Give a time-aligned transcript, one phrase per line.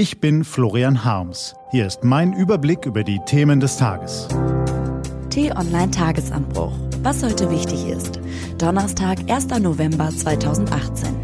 [0.00, 1.54] Ich bin Florian Harms.
[1.72, 4.28] Hier ist mein Überblick über die Themen des Tages.
[5.28, 6.72] T-Online Tagesanbruch.
[7.02, 8.18] Was heute wichtig ist.
[8.56, 9.48] Donnerstag, 1.
[9.60, 11.14] November 2018.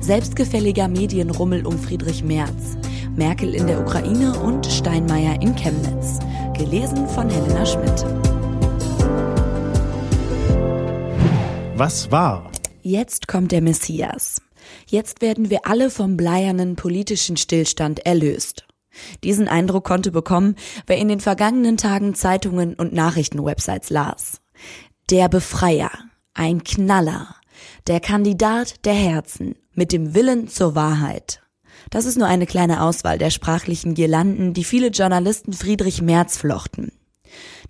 [0.00, 2.76] Selbstgefälliger Medienrummel um Friedrich Merz.
[3.16, 6.18] Merkel in der Ukraine und Steinmeier in Chemnitz.
[6.58, 8.04] Gelesen von Helena Schmidt.
[11.74, 12.50] Was war?
[12.82, 14.43] Jetzt kommt der Messias.
[14.86, 18.66] Jetzt werden wir alle vom bleiernen politischen Stillstand erlöst.
[19.22, 24.40] Diesen Eindruck konnte bekommen, wer in den vergangenen Tagen Zeitungen und Nachrichtenwebsites las.
[25.10, 25.90] Der Befreier,
[26.32, 27.34] ein Knaller,
[27.86, 31.42] der Kandidat der Herzen mit dem Willen zur Wahrheit.
[31.90, 36.92] Das ist nur eine kleine Auswahl der sprachlichen Girlanden, die viele Journalisten Friedrich Merz flochten.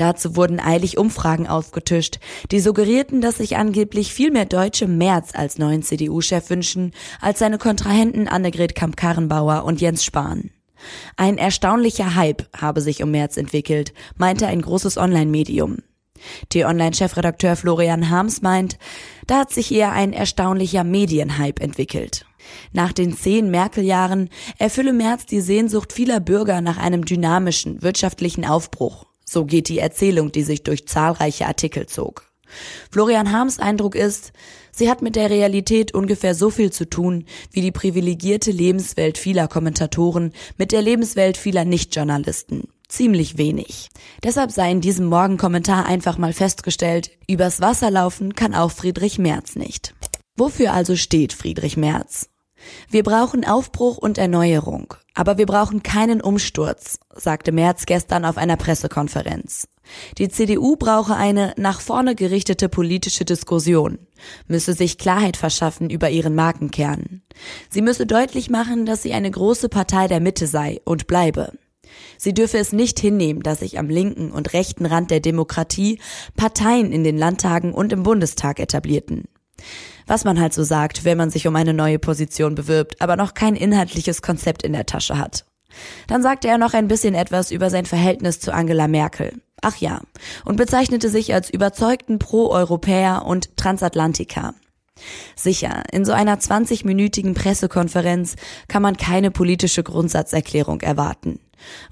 [0.00, 5.58] Dazu wurden eilig Umfragen aufgetischt, die suggerierten, dass sich angeblich viel mehr Deutsche Merz als
[5.58, 10.52] neuen CDU-Chef wünschen, als seine Kontrahenten Annegret Kamp-Karrenbauer und Jens Spahn.
[11.18, 15.82] Ein erstaunlicher Hype habe sich um Merz entwickelt, meinte ein großes Online-Medium.
[16.48, 18.78] T-Online-Chefredakteur Florian Harms meint,
[19.26, 22.24] da hat sich eher ein erstaunlicher Medienhype entwickelt.
[22.72, 29.09] Nach den zehn Merkel-Jahren erfülle Merz die Sehnsucht vieler Bürger nach einem dynamischen, wirtschaftlichen Aufbruch.
[29.32, 32.24] So geht die Erzählung, die sich durch zahlreiche Artikel zog.
[32.90, 34.32] Florian Harms Eindruck ist,
[34.72, 39.46] sie hat mit der Realität ungefähr so viel zu tun, wie die privilegierte Lebenswelt vieler
[39.46, 42.64] Kommentatoren mit der Lebenswelt vieler Nichtjournalisten.
[42.88, 43.90] Ziemlich wenig.
[44.24, 49.54] Deshalb sei in diesem Morgenkommentar einfach mal festgestellt, übers Wasser laufen kann auch Friedrich Merz
[49.54, 49.94] nicht.
[50.36, 52.30] Wofür also steht Friedrich Merz?
[52.88, 58.56] Wir brauchen Aufbruch und Erneuerung, aber wir brauchen keinen Umsturz, sagte Merz gestern auf einer
[58.56, 59.68] Pressekonferenz.
[60.16, 63.98] Die CDU brauche eine nach vorne gerichtete politische Diskussion,
[64.48, 67.20] müsse sich Klarheit verschaffen über ihren Markenkern.
[67.68, 71.52] Sie müsse deutlich machen, dass sie eine große Partei der Mitte sei und bleibe.
[72.16, 76.00] Sie dürfe es nicht hinnehmen, dass sich am linken und rechten Rand der Demokratie
[76.34, 79.24] Parteien in den Landtagen und im Bundestag etablierten
[80.06, 83.34] was man halt so sagt, wenn man sich um eine neue Position bewirbt, aber noch
[83.34, 85.44] kein inhaltliches Konzept in der Tasche hat.
[86.08, 89.40] Dann sagte er noch ein bisschen etwas über sein Verhältnis zu Angela Merkel.
[89.62, 90.00] Ach ja,
[90.44, 94.54] und bezeichnete sich als überzeugten Pro-Europäer und Transatlantiker.
[95.36, 98.36] Sicher, in so einer 20-minütigen Pressekonferenz
[98.68, 101.40] kann man keine politische Grundsatzerklärung erwarten.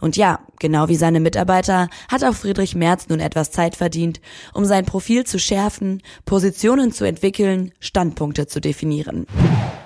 [0.00, 4.20] Und ja, genau wie seine Mitarbeiter hat auch Friedrich Merz nun etwas Zeit verdient,
[4.54, 9.26] um sein Profil zu schärfen, Positionen zu entwickeln, Standpunkte zu definieren.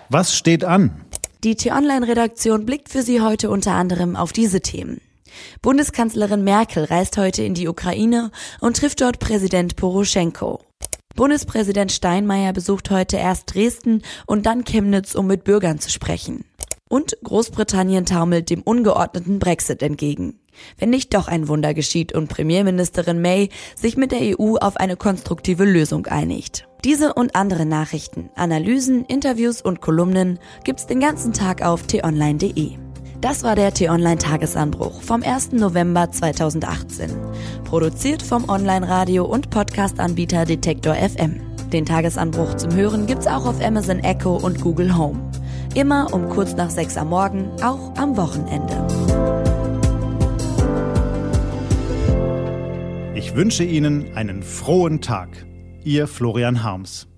[0.09, 1.03] Was steht an?
[1.45, 5.01] Die T-Online-Redaktion blickt für Sie heute unter anderem auf diese Themen.
[5.61, 10.61] Bundeskanzlerin Merkel reist heute in die Ukraine und trifft dort Präsident Poroschenko.
[11.15, 16.45] Bundespräsident Steinmeier besucht heute erst Dresden und dann Chemnitz, um mit Bürgern zu sprechen.
[16.93, 20.39] Und Großbritannien taumelt dem ungeordneten Brexit entgegen.
[20.77, 24.99] Wenn nicht doch ein Wunder geschieht und Premierministerin May sich mit der EU auf eine
[24.99, 26.69] konstruktive Lösung einigt.
[26.85, 32.73] Diese und andere Nachrichten, Analysen, Interviews und Kolumnen gibt's den ganzen Tag auf t-online.de.
[33.23, 35.53] Das war der T-Online Tagesanbruch vom 1.
[35.53, 37.11] November 2018.
[37.65, 41.41] Produziert vom Online-Radio und Podcast-Anbieter Detektor FM.
[41.73, 45.33] Den Tagesanbruch zum Hören gibt's auch auf Amazon Echo und Google Home.
[45.75, 48.77] Immer um kurz nach sechs am Morgen, auch am Wochenende.
[53.15, 55.31] Ich wünsche Ihnen einen frohen Tag.
[55.83, 57.09] Ihr Florian Harms.